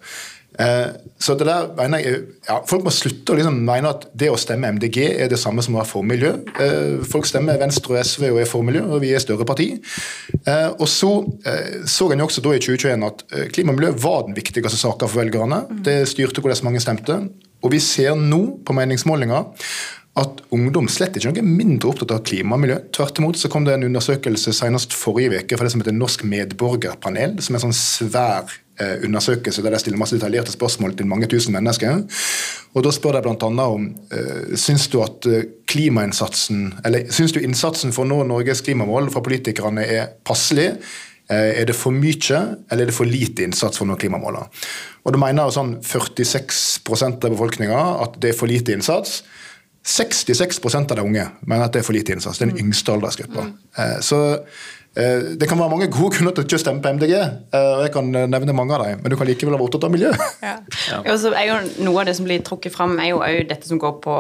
[0.60, 0.90] Eh,
[1.20, 4.40] så det der mener jeg, ja, Folk må slutte å liksom mene at det å
[4.40, 6.32] stemme MDG er det samme som å være for miljø.
[6.62, 9.72] Eh, folk stemmer Venstre og SV og er for miljø, og vi er større parti.
[10.44, 11.14] Eh, og så
[11.86, 13.22] så en jo også da i 2021 at
[13.54, 15.62] klima og miljø var den viktigste saka for velgerne.
[15.86, 17.18] Det styrte hvordan mange stemte.
[17.64, 19.46] Og vi ser nå på meningsmålinger
[20.16, 22.78] at ungdom slett ikke er noe mindre opptatt av klima og miljø.
[22.96, 26.24] Tvert imot så kom det en undersøkelse senest forrige uke fra det som heter Norsk
[26.30, 31.30] medborgerpanel, som er en sånn svær undersøkelse der de stiller masse detaljerte spørsmål til mange
[31.32, 32.02] tusen mennesker.
[32.76, 33.48] Og Da spør de bl.a.
[33.72, 38.64] om eh, syns du at eh, klimainnsatsen, eller syns du innsatsen for å nå Norges
[38.66, 40.74] klimamål fra politikerne er passelig?
[41.32, 44.52] Eh, er det for mye, eller er det for lite innsats for å nå klimamålene?
[45.06, 49.22] Og Da mener sånn 46% av befolkninga at det er for lite innsats.
[49.86, 52.42] 66% av de unge mener at det er for lite innsats.
[52.42, 53.46] Den yngste aldersgruppa.
[53.46, 54.02] Mm.
[54.04, 54.64] Så eh,
[54.96, 57.92] det kan være mange gode grunner til å ikke stemme på MDG, eh, og jeg
[57.96, 60.14] kan nevne mange av dem, men du kan likevel være opptatt av miljø.
[60.46, 60.56] Ja.
[60.92, 61.02] Ja.
[61.06, 64.16] Er jo, noe av det som blir trukket fram, er jo dette som går på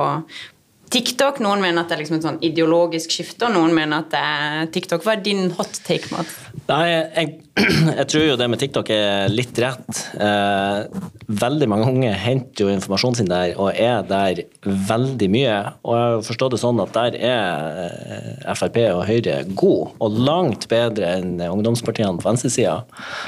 [0.94, 1.42] TikTok.
[1.44, 4.22] Noen mener at det er liksom et sånn ideologisk skifte, og noen mener at det
[4.22, 5.06] er TikTok.
[5.06, 6.32] Hva er din hot take, Matt?
[6.66, 7.34] Nei, jeg,
[8.00, 10.00] jeg, tror jo det med TikTok er litt rett.
[10.18, 11.02] Eh,
[11.42, 15.58] veldig mange unge henter jo informasjonen sin der og er der veldig mye.
[15.86, 20.20] Og jeg har forstått det sånn at der er eh, Frp og Høyre god, og
[20.30, 22.80] langt bedre enn ungdomspartiene på venstresida.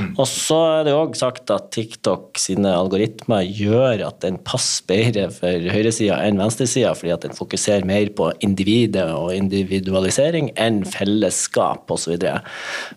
[0.02, 0.14] Mm.
[0.16, 5.30] Og så er det òg sagt at TikTok sine algoritmer gjør at den passer bedre
[5.34, 7.47] for høyresida enn venstresida, fordi at den fokuserer
[7.86, 12.18] mer på individet og individualisering enn fellesskap osv.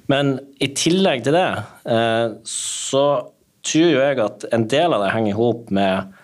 [0.08, 1.50] Men i tillegg til det,
[1.86, 3.04] eh, så
[3.62, 6.16] tror jo jeg at en del av det henger i hop med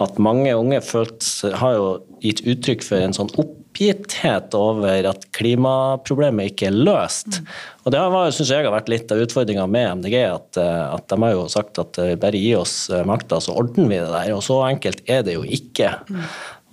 [0.00, 1.24] at mange unge følt,
[1.60, 1.88] har jo
[2.24, 7.40] gitt uttrykk for en sånn oppgitthet over at klimaproblemet ikke er løst.
[7.40, 7.50] Mm.
[7.84, 10.16] Og Det har, synes jeg har vært litt av utfordringa med MDG.
[10.24, 12.74] At, eh, at, de har jo sagt at eh, bare gi oss
[13.08, 14.32] makta, så ordner vi det der.
[14.36, 15.92] Og så enkelt er det jo ikke.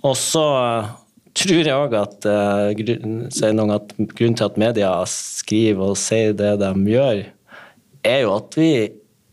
[0.06, 0.44] Og så
[1.38, 6.56] tror jeg òg at, uh, grunn, at grunnen til at media skriver og sier det
[6.62, 7.26] de gjør,
[8.06, 8.72] er jo at vi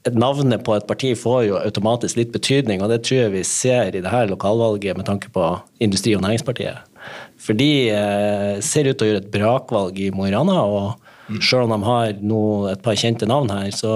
[0.06, 3.95] Navnet på et parti får jo automatisk litt betydning, og det tror jeg vi ser
[3.97, 5.47] i det her lokalvalget med tanke på
[5.82, 6.78] Industri- og Næringspartiet.
[7.41, 11.01] For de uh, ser ut til å gjøre et brakvalg i Mo i Rana, og
[11.25, 11.41] mm.
[11.41, 13.95] selv om de har nå et par kjente navn her, så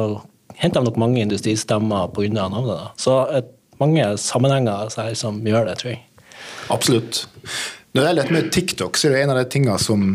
[0.57, 2.31] henter de nok mange industristemmer pga.
[2.33, 2.73] navnet.
[2.73, 2.89] Da.
[2.97, 6.01] Så et, mange sammenhenger her som gjør det, tror jeg.
[6.73, 7.23] Absolutt.
[7.93, 10.11] Når det gjelder med TikTok, så er det en av de tingene som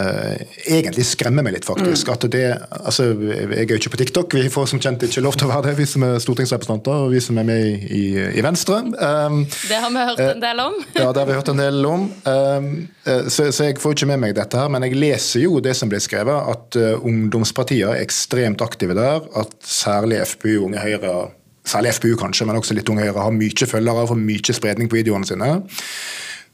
[0.00, 0.40] Uh,
[0.72, 2.08] egentlig skremmer meg litt, faktisk.
[2.08, 2.12] Mm.
[2.14, 2.44] At det,
[2.78, 5.50] altså, jeg er jo ikke på TikTok, vi får som kjent ikke lov til å
[5.50, 8.80] være det, vi som er stortingsrepresentanter og vi som er med i, i, Venstre.
[8.96, 10.78] Um, det har vi hørt en del om.
[10.80, 12.08] Uh, ja, det har vi hørt en del om.
[12.24, 12.70] Um,
[13.04, 15.76] uh, så, så, jeg får ikke med meg dette her, men jeg leser jo det
[15.76, 19.28] som blir skrevet, at ungdomspartier er ekstremt aktive der.
[19.36, 21.28] At særlig FPU, Unge Høyre,
[21.68, 24.90] særlig FPU kanskje, men også litt Unge Høyre, har mye følgere og får mye spredning
[24.90, 25.50] på videoene sine.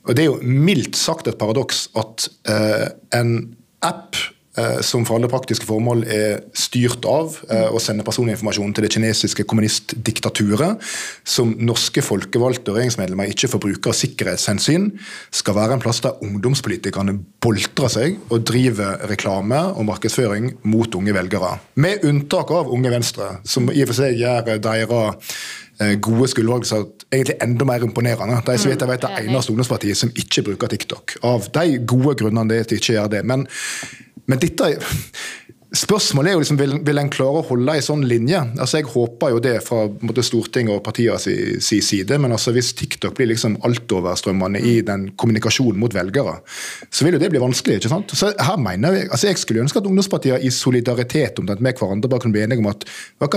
[0.08, 3.32] Og Det er jo mildt sagt et paradoks at eh, en
[3.84, 4.16] app
[4.84, 9.46] som for alle praktiske formål er styrt av eh, å sende personinformasjon til det kinesiske
[9.48, 10.82] kommunistdiktaturet,
[11.28, 14.90] som norske folkevalgte og regjeringsmedlemmer ikke får bruke av sikkerhetshensyn,
[15.34, 21.14] skal være en plass der ungdomspolitikerne boltrer seg og driver reklame og markedsføring mot unge
[21.16, 21.54] velgere.
[21.78, 25.32] Med unntak av Unge Venstre, som i og for seg gjør deres
[25.78, 26.66] Eh, gode skuldvalg
[27.12, 28.40] egentlig enda mer imponerende.
[28.46, 31.14] De som vet, jeg vet, det eneste ungdomspartiet som ikke bruker TikTok.
[31.22, 33.20] Av de gode grunnene det ikke gjør det.
[33.22, 33.46] Men,
[34.28, 34.74] men dette
[35.68, 38.38] Spørsmålet er jo liksom, vil, vil en klare å holde en sånn linje?
[38.56, 42.54] Altså Jeg håper jo det fra måte, Stortinget og partiene si, si, side, men altså
[42.56, 46.38] hvis TikTok blir liksom altoverstrømmende i den kommunikasjonen mot velgere,
[46.88, 47.82] så vil jo det bli vanskelig.
[47.82, 48.16] ikke sant?
[48.16, 52.08] Så her mener Jeg altså jeg skulle ønske at ungdomspartiene i solidaritet om med hverandre
[52.08, 52.88] bare kunne bli enige om at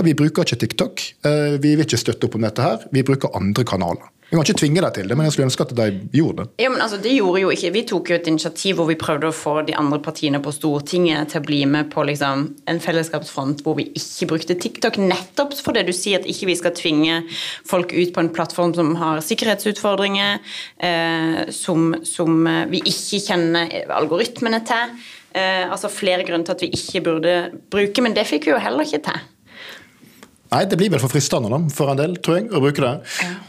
[0.08, 3.36] vi bruker ikke TikTok, eh, vi vil ikke støtte opp om dette her, vi bruker
[3.36, 4.08] andre kanaler.
[4.32, 6.62] Jeg kan ikke tvinge deg til det, men jeg skulle ønske at de gjorde det.
[6.62, 7.70] Ja, men altså, det gjorde jo ikke.
[7.74, 11.28] Vi tok jo et initiativ hvor vi prøvde å få de andre partiene på Stortinget
[11.28, 15.82] til å bli med på liksom, en fellesskapsfront hvor vi ikke brukte TikTok, nettopp fordi
[15.84, 17.18] du sier at ikke vi skal tvinge
[17.68, 20.40] folk ut på en plattform som har sikkerhetsutfordringer,
[20.80, 24.96] eh, som, som, vi ikke kjenner algoritmene til.
[25.36, 27.36] Eh, altså flere grunner til at vi ikke burde
[27.68, 29.20] bruke, men det fikk vi jo heller ikke til.
[30.52, 32.92] Nei, det blir vel for fristende da, for en del, tror jeg, å bruke det.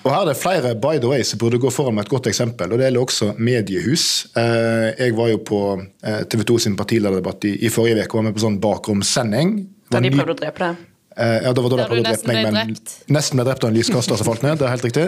[0.05, 2.29] Og her er det flere by the way, som burde gå foran med et godt
[2.31, 4.05] eksempel, og det gjelder også mediehus.
[4.39, 8.21] Eh, jeg var jo på eh, TV 2 sin partilederdebatt i, i forrige uke og
[8.21, 9.53] var med på sånn bakromssending.
[9.91, 10.89] Da de prøvde å drepe deg.
[11.17, 12.67] Eh, Ja, det var da Der de prøvde du å drepe nesten meg, ble men
[12.73, 12.93] drept.
[13.13, 14.57] nesten ble drept av en lyskaster som falt ned.
[14.57, 15.05] Det er helt riktig.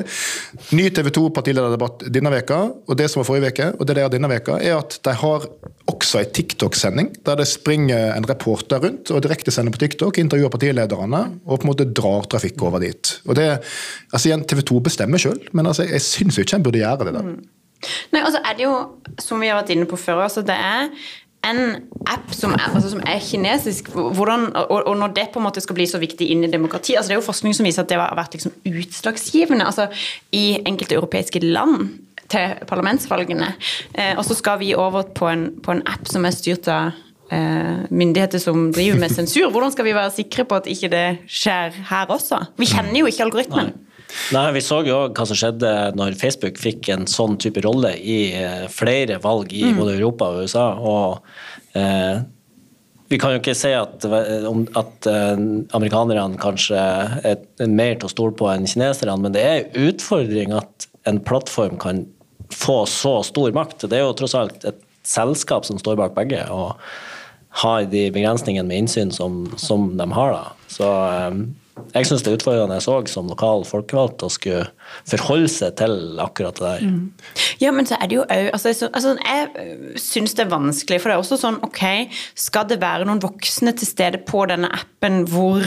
[0.78, 4.02] Ny TV 2 partilederdebatt denne veka, og det som var forrige veke, og det de
[4.06, 5.48] har denne veka, er at de har
[5.90, 11.24] også en TikTok-sending der det springer en reporter rundt og direktesender på TikTok, intervjuer partilederne
[11.46, 13.20] og på en måte drar trafikk over dit.
[13.28, 13.50] Og det,
[14.12, 17.14] altså igjen, TV 2 bestemmer sjøl, men altså, jeg syns ikke en burde gjøre det.
[17.14, 17.22] da.
[18.16, 18.74] Nei, altså er det jo,
[19.22, 20.90] som vi har vært inne på før, altså det er
[21.46, 21.62] en
[22.10, 25.64] app som er, altså som er kinesisk, hvordan, og, og når det på en måte
[25.64, 27.92] skal bli så viktig inn i demokrati altså Det er jo forskning som viser at
[27.92, 29.88] det har vært liksom utslagsgivende altså
[30.36, 31.90] i enkelte europeiske land
[32.32, 33.52] til parlamentsvalgene.
[33.94, 36.96] Eh, og så skal vi over på en, på en app som er styrt av
[37.30, 39.52] eh, myndigheter som driver med sensur.
[39.54, 42.42] Hvordan skal vi være sikre på at ikke det skjer her også?
[42.58, 43.74] Vi kjenner jo ikke algoritmen.
[43.74, 43.85] Nei,
[44.56, 48.66] Vi så jo hva som skjedde når Facebook fikk en sånn type rolle i eh,
[48.72, 50.68] flere valg i både Europa og USA.
[50.80, 52.22] og eh,
[53.08, 54.02] vi kan jo ikke si at,
[54.50, 55.36] om- at eh,
[55.78, 60.56] amerikanerne kanskje er mer til å stole på enn kineserne, men det er en utfordring
[60.58, 62.06] at en plattform kan
[62.50, 63.86] få så stor makt.
[63.90, 66.80] Det er jo tross alt et selskap som står bak begge, og
[67.62, 70.34] har de begrensningene med innsyn som, som de har.
[70.34, 70.72] da.
[70.74, 71.38] Så eh,
[71.76, 74.64] jeg syns det er utfordrende òg som lokal folkevalgt å skulle
[75.08, 76.96] forholde seg til akkurat det der.
[77.60, 81.12] Ja, men så er det jo òg altså, altså, Jeg syns det er vanskelig, for
[81.12, 81.84] det er også sånn Ok,
[82.40, 85.64] skal det være noen voksne til stede på denne appen hvor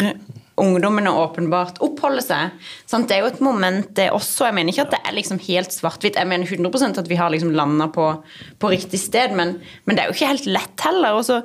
[0.58, 2.68] ungdommene åpenbart oppholder seg?
[2.88, 3.08] Sant?
[3.08, 4.48] Det er jo et moment, det også.
[4.48, 6.18] Jeg mener ikke at det er liksom helt svart-hvitt.
[6.18, 8.08] Jeg mener 100% at vi har liksom landa på,
[8.58, 11.18] på riktig sted, men, men det er jo ikke helt lett heller.
[11.18, 11.40] Og så,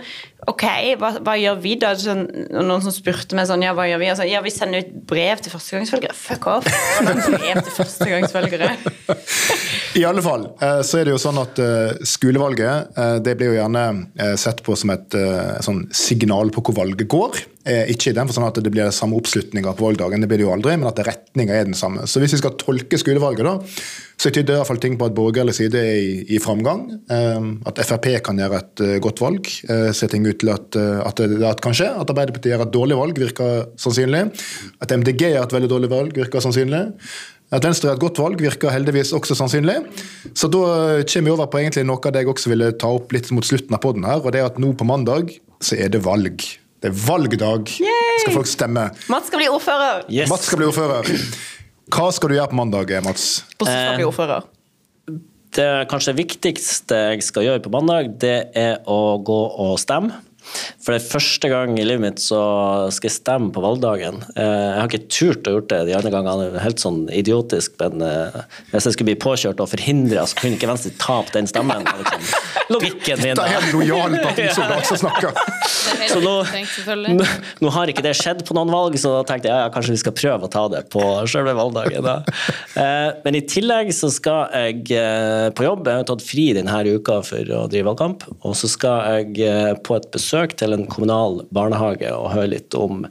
[0.52, 0.66] ok,
[1.02, 1.94] hva, hva gjør vi da?
[2.00, 4.10] Sånn, noen som spurte meg sånn, ja, hva gjør vi?
[4.14, 6.18] Altså, ja, vi sender ut brev til førstegangsfølgere.
[6.18, 6.70] Fuck off!
[7.04, 8.74] Brev til førstegangsfølgere.
[10.00, 13.52] I alle fall eh, så er det jo sånn at eh, skolevalget eh, det blir
[13.52, 13.84] jo gjerne
[14.40, 15.16] sett på som et
[15.64, 17.42] sånn signal på hvor valget går.
[17.92, 20.54] Ikke i den forstand at det blir samme oppslutninger på valgdagen, det blir det jo
[20.56, 22.08] aldri, men at retninga er den samme.
[22.10, 23.54] Så hvis vi skal tolke skolevalget, da,
[24.24, 26.86] så tyder det i hvert fall ting på at borgerlig side er i, i framgang.
[27.12, 30.78] Eh, At Frp kan gjøre et eh, godt valg, eh, ser ting ut til at,
[30.80, 31.90] eh, at det at kan skje.
[31.92, 34.24] At Arbeiderpartiet gjør et dårlig valg, virker sannsynlig.
[34.80, 36.86] At MDG gjør et veldig dårlig valg, virker sannsynlig.
[37.54, 39.76] At Venstre er et godt valg, virker heldigvis også sannsynlig.
[40.34, 40.64] Så da
[41.04, 43.46] kommer vi over på egentlig noe av det jeg også ville ta opp litt mot
[43.46, 46.42] slutten av podden her, og det er at nå på mandag så er det valg.
[46.84, 47.70] Det er valgdag.
[48.24, 48.90] Skal folk stemme.
[49.12, 50.02] Mats skal bli ordfører!
[50.12, 50.28] Yes.
[50.32, 51.08] Mats skal bli ordfører.
[51.92, 53.44] Hva skal du gjøre på mandag, Mats?
[53.60, 54.46] Bortsett fra å Eh, bli ordfører.
[55.54, 60.22] Det kanskje viktigste jeg skal gjøre på mandag, det er å gå og stemme.
[60.84, 62.40] For det er første gang i livet mitt så
[62.92, 64.18] skal jeg stemme på valgdagen.
[64.36, 68.04] Eh, Jeg har ikke turt å gjort det de andre gangene, helt sånn idiotisk, men
[68.04, 68.42] eh,
[68.74, 71.88] hvis jeg skulle bli påkjørt og forhindra, så kunne ikke Venstre tape den stemmen.
[71.88, 72.26] Liksom.
[72.76, 73.36] Logikken min.
[73.40, 75.32] Det er helt lojal partisoldat som snakker.
[75.94, 76.36] Er Så nå,
[77.16, 77.30] nå,
[77.64, 79.96] nå har ikke det skjedd på noen valg, så da tenkte jeg ja, ja, kanskje
[79.96, 82.04] vi skal prøve å ta det på selve valgdagen.
[82.04, 82.18] Da.
[82.76, 84.84] Eh, men i tillegg så skal jeg
[85.56, 85.88] på jobb.
[85.88, 88.28] Jeg har tatt fri denne uka for å drive valgkamp.
[88.44, 93.06] Og så skal jeg på et besøk til en kommunal barnehage og høre litt om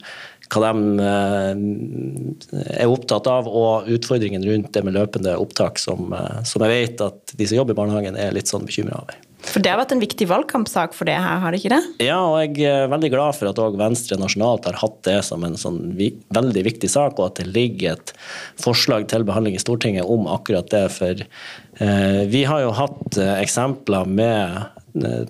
[0.53, 6.41] hva de eh, er opptatt av, og utfordringen rundt det med løpende opptak, som, eh,
[6.47, 9.21] som jeg vet at de som jobber i barnehagen er litt sånn bekymra over.
[9.43, 11.81] For det har vært en viktig valgkampsak for det her, har det ikke det?
[12.05, 15.43] Ja, og jeg er veldig glad for at òg Venstre nasjonalt har hatt det som
[15.43, 18.13] en sånn veldig viktig sak, og at det ligger et
[18.61, 20.85] forslag til behandling i Stortinget om akkurat det.
[20.95, 24.61] For eh, vi har jo hatt eh, eksempler med
[25.03, 25.23] eh, eh,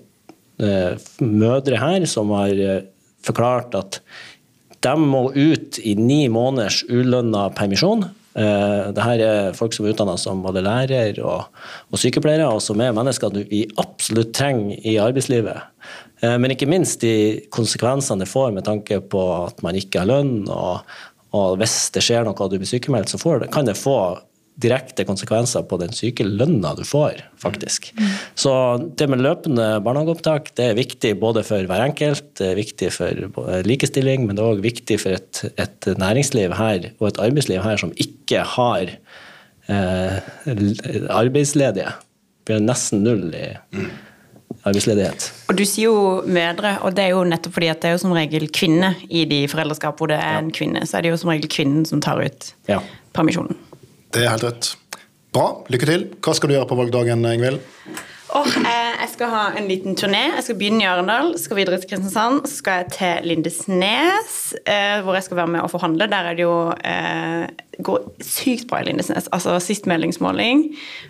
[1.23, 2.83] mødre her som har eh,
[3.25, 4.01] forklart at
[4.83, 8.03] de må ut i ni måneders ulønna permisjon.
[8.33, 11.45] Dette er folk som er utdanna som både lærer og,
[11.93, 15.69] og sykepleiere, og som er mennesker vi absolutt trenger i arbeidslivet.
[16.23, 20.09] Eh, men ikke minst de konsekvensene det får med tanke på at man ikke har
[20.09, 20.83] lønn, og,
[21.35, 23.97] og hvis det skjer noe og du blir sykemeldt, så det, kan det få
[24.61, 27.89] direkte konsekvenser på den syke lønna du får, faktisk.
[28.37, 28.53] Så
[28.99, 33.63] det med løpende barnehageopptak det er viktig både for hver enkelt, det er viktig for
[33.65, 37.81] likestilling, men det er òg viktig for et, et næringsliv her og et arbeidsliv her
[37.81, 40.17] som ikke har eh,
[41.09, 41.91] arbeidsledige.
[42.47, 43.45] Vi har nesten null i
[44.63, 45.27] arbeidsledighet.
[45.49, 48.01] Og du sier jo mødre, og det er jo nettopp fordi at det er jo
[48.05, 51.19] som regel kvinne i de foreldreskap hvor det er en kvinne, så er det jo
[51.23, 52.79] som regel kvinnen som tar ut Ja.
[53.15, 53.57] permisjonen.
[54.13, 54.73] Det er helt rett.
[55.33, 56.09] Bra, lykke til.
[56.21, 57.61] Hva skal du gjøre på valgdagen, Ingvild?
[58.33, 60.21] Åh, jeg, jeg skal ha en liten turné.
[60.35, 65.01] Jeg skal begynne i Arendal, skal videre til Kristiansand, så skal jeg til Lindesnes, eh,
[65.05, 66.07] hvor jeg skal være med og forhandle.
[66.09, 67.45] Der er det jo eh,
[67.85, 69.29] går sykt bra i Lindesnes.
[69.33, 70.63] Altså Sist meldingsmåling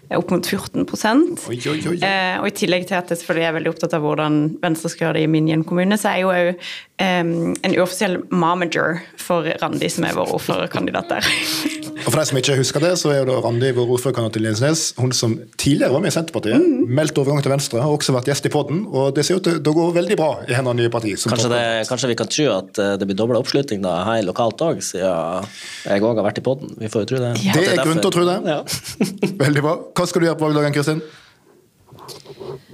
[0.09, 1.95] er opp mot 14 Oi, oi, oi.
[1.99, 5.07] Eh, Og i tillegg til at jeg selvfølgelig er veldig opptatt av hvordan Venstre skal
[5.09, 6.67] gjøre det i min hjemkommune, så er jeg jo òg
[7.03, 11.31] en uoffisiell mamager for Randi, som er vår ordførerkandidat der.
[12.03, 14.43] Og For deg som ikke husker det, så er jo da Randi vår ordførerkandidat i
[14.43, 16.65] Lindesnes, hun som tidligere var med i Senterpartiet,
[16.99, 19.61] meldt overgang til Venstre, har også vært gjest i podden, og det ser ut til
[19.63, 21.13] det går veldig bra i hennes nye parti.
[21.23, 24.59] Kanskje, det, kanskje vi kan tro at eh, det blir dobla oppslutning da, her lokalt
[24.67, 25.47] òg, siden
[25.87, 26.75] jeg òg har vært i poden.
[26.81, 27.33] Vi får jo tro det.
[27.45, 27.55] Ja.
[27.55, 28.37] Det er derfor- grunn til å tro det.
[28.51, 28.59] Ja.
[29.45, 29.75] Veldig bra.
[29.95, 31.03] Hva skal du gjøre på valgdagen, Kristin?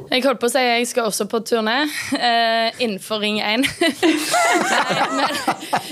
[0.10, 3.62] Jeg holdt på å si jeg skal også på turné Uh, innenfor Ring 1.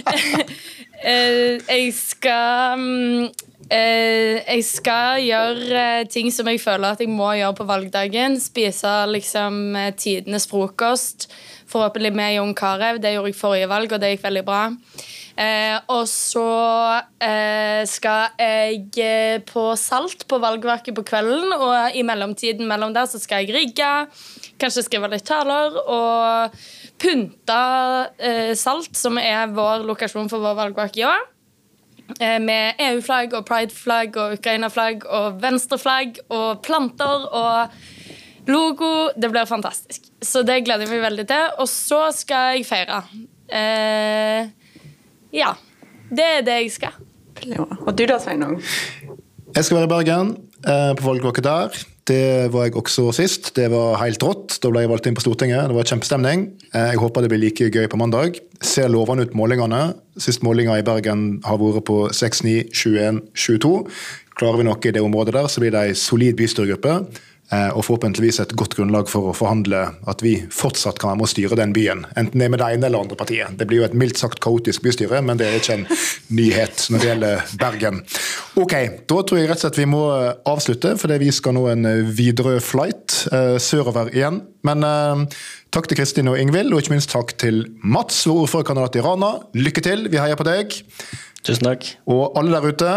[0.07, 3.27] Nei, men eh, Jeg skal mm,
[3.69, 8.39] eh, Jeg skal gjøre eh, ting som jeg føler at jeg må gjøre på valgdagen.
[8.41, 11.29] Spise liksom eh, tidenes frokost.
[11.67, 13.01] Forhåpentlig med Jon Carew.
[13.03, 14.63] Det gjorde jeg forrige valg, og det gikk veldig bra.
[15.37, 16.47] Eh, og så
[17.21, 23.21] eh, skal jeg på Salt på valgverket på kvelden, og i mellomtiden mellom der så
[23.21, 23.91] skal jeg rigge,
[24.57, 26.57] kanskje skrive litt taler, og
[27.01, 27.57] pynte
[28.17, 31.25] eh, Salt, som er vår lokasjon for vår valgvake i år.
[32.19, 37.77] Eh, med EU-flagg og Pride-flagg og Ukraina-flagg og Venstre-flagg og planter og
[38.47, 38.91] logo.
[39.15, 40.07] Det blir fantastisk.
[40.23, 41.51] Så det gleder jeg meg veldig til.
[41.59, 43.03] Og så skal jeg feire.
[43.47, 44.47] Eh,
[45.35, 45.53] ja.
[46.07, 46.95] Det er det jeg skal.
[47.83, 48.61] Og du da, Sveinung?
[49.55, 50.33] Jeg skal være i Bergen
[50.63, 51.75] eh, på valgvake der.
[52.07, 53.49] Det var jeg også sist.
[53.57, 54.57] Det var helt rått.
[54.63, 55.67] Da ble jeg valgt inn på Stortinget.
[55.67, 56.45] Det var kjempestemning.
[56.71, 58.39] Eh, jeg håper det blir like gøy på mandag.
[58.63, 59.81] Ser lovende ut målingene.
[60.21, 63.73] Sist målinga i Bergen har vært på 6, 9, 21, 22.
[64.37, 66.99] Klarer vi noe i det området der, så blir det ei solid bystyregruppe.
[67.51, 71.27] Eh, Og forhåpentligvis et godt grunnlag for å forhandle at vi fortsatt kan være med
[71.27, 72.05] å styre den byen.
[72.15, 73.57] Enten det er med det ene eller andre partiet.
[73.59, 75.87] Det blir jo et mildt sagt kaotisk bystyre, men det er ikke en
[76.39, 78.01] nyhet når det gjelder Bergen.
[78.57, 78.75] Ok,
[79.09, 81.87] da tror jeg rett og slett vi må eh, avslutte, fordi vi skal nå en
[82.07, 84.41] videre Widerøe-flight eh, sørover igjen.
[84.67, 85.37] Men eh,
[85.73, 89.31] takk til Kristin og Ingvild, og ikke minst takk til Mats, vår ordførerkandidat i Rana.
[89.57, 90.75] Lykke til, vi heier på deg.
[91.45, 91.87] Tusen takk.
[92.09, 92.93] Og alle der ute,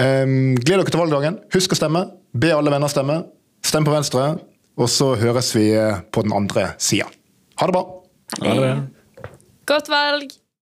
[0.00, 0.24] eh,
[0.60, 1.40] gled dere til valgdagen.
[1.54, 2.06] Husk å stemme.
[2.38, 3.22] Be alle venner stemme.
[3.64, 4.38] Stem på Venstre.
[4.78, 5.70] Og så høres vi
[6.14, 7.08] på den andre sida.
[7.58, 7.84] Ha det bra.
[8.42, 9.28] Ha det bra.
[9.68, 10.30] Godt valg.